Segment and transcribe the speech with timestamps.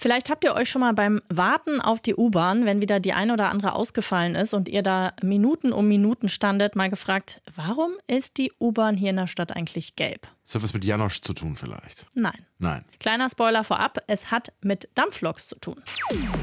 [0.00, 3.34] Vielleicht habt ihr euch schon mal beim Warten auf die U-Bahn, wenn wieder die eine
[3.34, 8.38] oder andere ausgefallen ist und ihr da Minuten um Minuten standet, mal gefragt, warum ist
[8.38, 10.26] die U-Bahn hier in der Stadt eigentlich gelb?
[10.42, 12.06] Das hat was mit Janosch zu tun vielleicht?
[12.14, 12.46] Nein.
[12.58, 12.86] Nein.
[12.98, 15.82] Kleiner Spoiler vorab, es hat mit Dampfloks zu tun.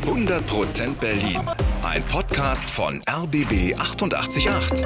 [0.06, 1.42] 100% Berlin.
[1.82, 4.86] Ein Podcast von RBB 888.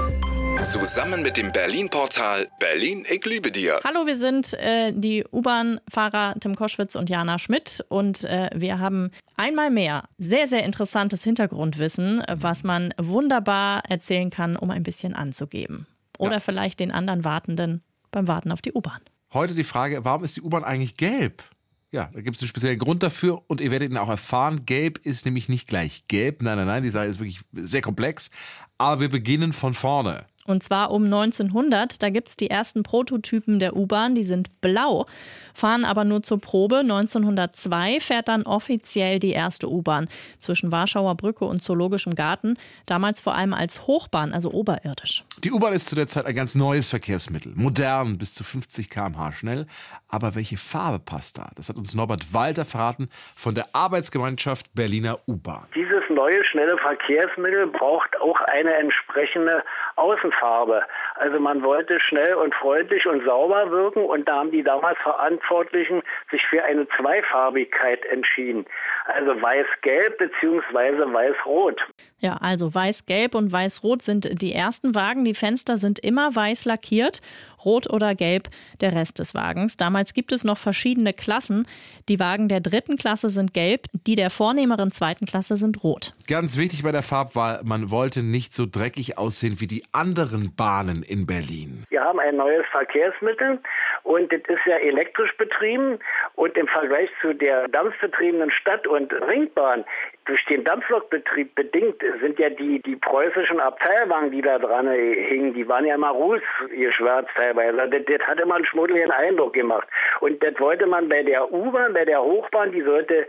[0.63, 3.79] Zusammen mit dem Berlin-Portal Berlin, ich liebe dir.
[3.83, 9.09] Hallo, wir sind äh, die U-Bahn-Fahrer Tim Koschwitz und Jana Schmidt und äh, wir haben
[9.35, 15.87] einmal mehr sehr, sehr interessantes Hintergrundwissen, was man wunderbar erzählen kann, um ein bisschen anzugeben.
[16.19, 16.39] Oder Ja.
[16.39, 19.01] vielleicht den anderen Wartenden beim Warten auf die U-Bahn.
[19.33, 21.43] Heute die Frage, warum ist die U-Bahn eigentlich gelb?
[21.91, 24.65] Ja, da gibt es einen speziellen Grund dafür und ihr werdet ihn auch erfahren.
[24.65, 26.41] Gelb ist nämlich nicht gleich gelb.
[26.41, 28.29] Nein, nein, nein, die Sache ist wirklich sehr komplex.
[28.77, 30.25] Aber wir beginnen von vorne.
[30.45, 35.05] Und zwar um 1900, da gibt es die ersten Prototypen der U-Bahn, die sind blau,
[35.53, 36.77] fahren aber nur zur Probe.
[36.77, 43.35] 1902 fährt dann offiziell die erste U-Bahn zwischen Warschauer Brücke und Zoologischem Garten, damals vor
[43.35, 45.23] allem als Hochbahn, also oberirdisch.
[45.43, 47.53] Die U-Bahn ist zu der Zeit ein ganz neues Verkehrsmittel.
[47.55, 49.65] Modern, bis zu 50 km/h schnell.
[50.07, 51.49] Aber welche Farbe passt da?
[51.55, 55.67] Das hat uns Norbert Walter verraten von der Arbeitsgemeinschaft Berliner U-Bahn.
[55.75, 59.63] Dieses neue schnelle Verkehrsmittel braucht auch eine entsprechende
[59.95, 60.83] Außenfarbe.
[61.15, 66.01] Also man wollte schnell und freundlich und sauber wirken und da haben die damals Verantwortlichen
[66.29, 68.65] sich für eine Zweifarbigkeit entschieden.
[69.05, 71.81] Also weiß-gelb beziehungsweise weiß-rot.
[72.21, 75.25] Ja, also weiß-gelb und weiß-rot sind die ersten Wagen.
[75.25, 77.21] Die Fenster sind immer weiß lackiert,
[77.65, 78.43] rot oder gelb
[78.79, 79.75] der Rest des Wagens.
[79.75, 81.67] Damals gibt es noch verschiedene Klassen.
[82.09, 86.13] Die Wagen der dritten Klasse sind gelb, die der vornehmeren zweiten Klasse sind rot.
[86.27, 91.01] Ganz wichtig bei der Farbwahl, man wollte nicht so dreckig aussehen wie die anderen Bahnen
[91.01, 91.85] in Berlin.
[91.89, 93.59] Wir haben ein neues Verkehrsmittel
[94.03, 95.97] und das ist ja elektrisch betrieben
[96.35, 99.85] und im Vergleich zu der dampfbetriebenen Stadt- und Ringbahn
[100.25, 105.67] durch den Dampflokbetrieb bedingt sind ja die, die preußischen Abteilwagen, die da dran hingen, die
[105.67, 107.77] waren ja immer rußgeschwärzt teilweise.
[107.89, 109.87] Das, das hat immer einen schmuddeligen Eindruck gemacht.
[110.19, 113.27] Und das wollte man bei der U-Bahn, bei der Hochbahn, die sollte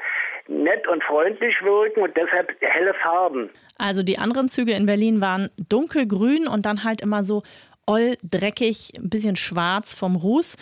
[0.49, 3.51] nett und freundlich wirken und deshalb helle Farben.
[3.79, 7.43] Also die anderen Züge in Berlin waren dunkelgrün und dann halt immer so
[7.87, 10.57] oll, dreckig, ein bisschen schwarz vom Ruß,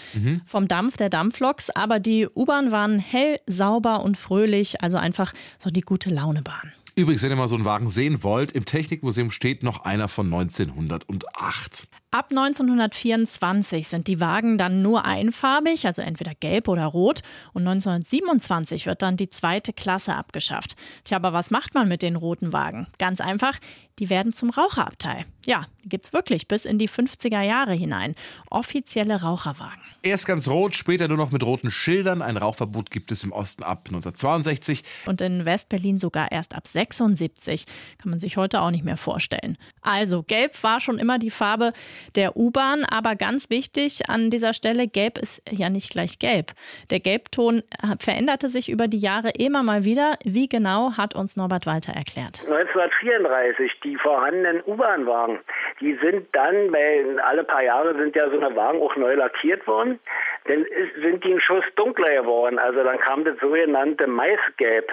[0.46, 1.70] vom Dampf der Dampfloks.
[1.70, 6.72] Aber die U-Bahn waren hell, sauber und fröhlich, also einfach so die gute Launebahn.
[6.96, 10.26] Übrigens, wenn ihr mal so einen Wagen sehen wollt, im Technikmuseum steht noch einer von
[10.26, 11.86] 1908.
[12.12, 17.20] Ab 1924 sind die Wagen dann nur einfarbig, also entweder gelb oder rot.
[17.52, 20.74] Und 1927 wird dann die zweite Klasse abgeschafft.
[21.04, 22.88] Tja, aber was macht man mit den roten Wagen?
[22.98, 23.60] Ganz einfach,
[24.00, 25.26] die werden zum Raucherabteil.
[25.46, 28.14] Ja, gibt's wirklich bis in die 50er Jahre hinein.
[28.50, 29.82] Offizielle Raucherwagen.
[30.02, 32.22] Erst ganz rot, später nur noch mit roten Schildern.
[32.22, 34.82] Ein Rauchverbot gibt es im Osten ab 1962.
[35.06, 37.66] Und in Westberlin sogar erst ab 76.
[37.98, 39.58] Kann man sich heute auch nicht mehr vorstellen.
[39.82, 41.72] Also, gelb war schon immer die Farbe
[42.16, 46.52] der U-Bahn, aber ganz wichtig an dieser Stelle, gelb ist ja nicht gleich gelb.
[46.90, 50.14] Der Gelbton äh, veränderte sich über die Jahre immer mal wieder.
[50.24, 52.44] Wie genau hat uns Norbert Walter erklärt.
[52.46, 55.40] 1934 die vorhandenen U-Bahn-Wagen,
[55.80, 59.66] die sind dann, weil alle paar Jahre sind ja so eine Wagen auch neu lackiert
[59.66, 59.98] worden,
[60.46, 62.58] dann ist, sind die einen Schuss dunkler geworden.
[62.58, 64.90] Also dann kam das sogenannte Maisgelb.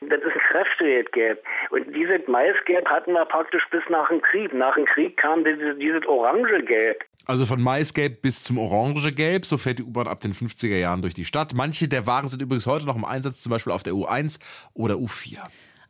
[0.00, 1.42] Das ist ein Kräftegelb.
[1.70, 4.52] Und dieses Maisgelb hatten wir praktisch bis nach dem Krieg.
[4.52, 7.04] Nach dem Krieg kam dieses, dieses Orangegelb.
[7.26, 11.14] Also von Maisgelb bis zum Orangegelb, so fährt die U-Bahn ab den 50er Jahren durch
[11.14, 11.52] die Stadt.
[11.54, 14.40] Manche der Wagen sind übrigens heute noch im Einsatz, zum Beispiel auf der U1
[14.72, 15.38] oder U4.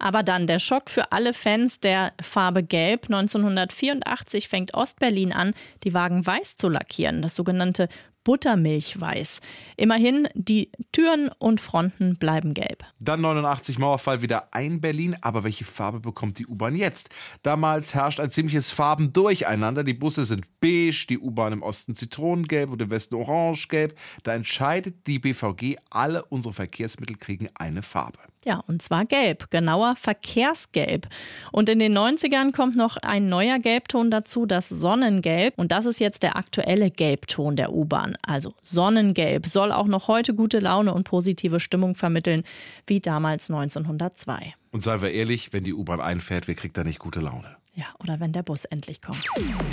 [0.01, 3.05] Aber dann der Schock für alle Fans der Farbe Gelb.
[3.05, 5.55] 1984 fängt Ostberlin an,
[5.85, 7.89] die Wagen weiß zu lackieren, das sogenannte
[8.25, 9.41] Buttermilchweiß.
[9.77, 12.85] Immerhin, die Türen und Fronten bleiben gelb.
[13.01, 17.11] Dann 89 Mauerfall wieder ein Berlin, aber welche Farbe bekommt die U-Bahn jetzt?
[17.43, 19.85] Damals herrscht ein ziemliches Farbendurcheinander.
[19.85, 23.99] Die Busse sind beige, die U-Bahn im Osten zitronengelb und im Westen orangegelb.
[24.23, 28.19] Da entscheidet die BVG, alle unsere Verkehrsmittel kriegen eine Farbe.
[28.45, 31.09] Ja, und zwar gelb, genauer Verkehrsgelb.
[31.53, 35.59] Und in den 90ern kommt noch ein neuer Gelbton dazu, das Sonnengelb.
[35.59, 38.08] Und das ist jetzt der aktuelle Gelbton der U-Bahn.
[38.23, 42.45] Also Sonnengelb soll auch noch heute gute Laune und positive Stimmung vermitteln,
[42.87, 44.55] wie damals 1902.
[44.71, 47.57] Und seien wir ehrlich, wenn die U-Bahn einfährt, wer kriegt da nicht gute Laune?
[47.75, 49.25] Ja, oder wenn der Bus endlich kommt.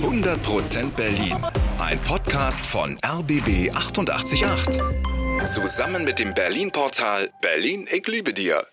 [0.01, 1.37] 100% Berlin.
[1.79, 4.79] Ein Podcast von RBB 888.
[5.45, 8.65] Zusammen mit dem Berlin-Portal Berlin, ich liebe dir.